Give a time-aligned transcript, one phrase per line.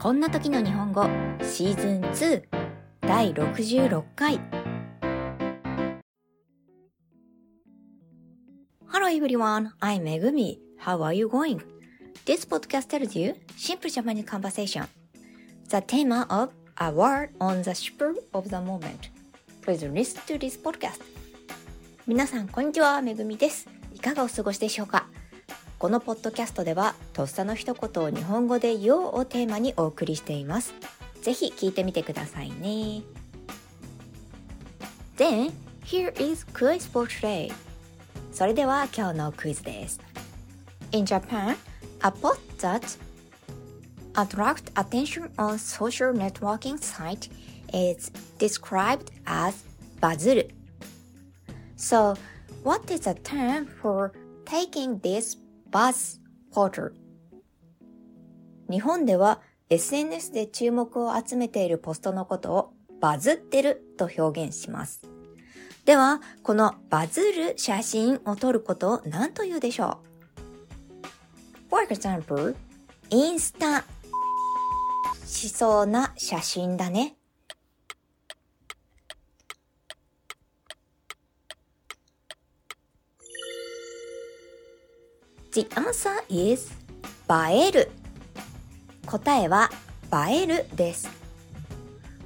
[0.00, 1.02] こんな時の日本語
[1.42, 2.42] シーズン2
[3.02, 4.40] 第66回
[8.90, 10.58] Hello everyone, I'm Megumi.
[10.78, 11.60] How are you going?
[12.24, 14.86] This podcast tells you simple Japanese conversation.
[15.68, 16.48] The theme of
[16.78, 19.10] a word on the spur of the moment.
[19.60, 21.02] Please listen to this podcast.
[22.06, 23.02] 皆さん、こんにちは。
[23.02, 23.68] めぐみです。
[23.94, 25.06] いかがお過ごしでしょうか
[25.80, 30.74] このポッドキャストでは、とっさの一言を日本語で言おうをテーマにお送りしています。
[31.22, 33.02] ぜひ聞いてみてくださいね。
[35.16, 37.50] Then, here is quiz for today.
[38.30, 39.98] それでは今日のクイズです。
[40.92, 41.56] In Japan,
[42.02, 42.98] a post that
[44.16, 47.30] attract attention on social networking site
[47.72, 49.64] is described as
[49.98, 50.50] バズる。
[51.78, 52.18] So,
[52.64, 54.12] what is the term for
[54.44, 55.38] taking this
[55.70, 56.20] buzz
[56.52, 56.92] photo?
[58.70, 65.02] 日本では SNS で注目を集めているポストのことをバズってると表現します。
[65.84, 69.98] では、このバズる写真を撮ることを何と言うでしょ
[71.66, 72.54] う ?For example,
[73.10, 73.84] インスタ
[75.24, 77.16] しそうな写真だね。
[85.52, 86.72] The answer is
[87.28, 87.90] 映える。
[89.06, 89.70] 答えは
[90.28, 91.08] 映えるです。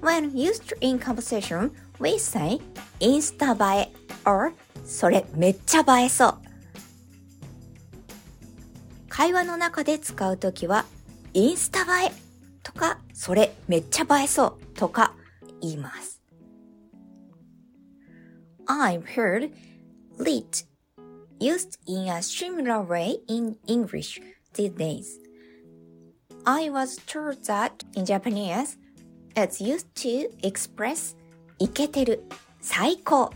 [0.00, 2.60] When used in conversation, we say
[2.98, 3.92] インスタ映え
[4.28, 4.52] or
[4.84, 6.38] それめっちゃ映えそう。
[9.08, 10.84] 会話の中で使うときは
[11.32, 12.12] インスタ映え
[12.64, 15.14] とかそれめっちゃ映えそうとか
[15.60, 16.20] 言います。
[18.66, 19.52] I've heard
[20.18, 20.66] lit
[21.42, 24.20] used in a similar way in English
[24.54, 25.18] these days.
[26.46, 28.78] I was told that in Japanese,
[29.34, 31.16] it's used to express
[31.58, 32.24] イケてる、
[32.60, 33.30] 最高。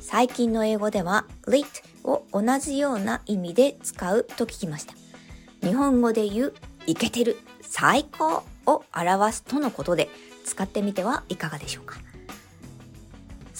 [0.00, 1.64] 最近の英語では lit
[2.04, 4.94] を同じような意味で使うと聞きました。
[5.66, 6.54] 日本語で言う
[6.86, 10.08] イケてる、最高を表すとのことで
[10.44, 11.98] 使ってみてはいかがでしょうか。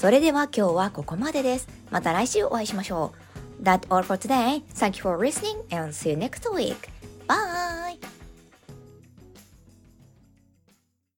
[0.00, 1.68] それでは今日はここまでです。
[1.90, 3.12] また来週お会いしましょ
[3.60, 3.62] う。
[3.62, 4.62] That's all for today.
[4.72, 6.88] Thank you for listening and see you next week.
[7.28, 7.98] Bye!